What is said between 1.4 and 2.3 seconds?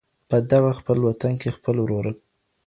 كي خپل ورورك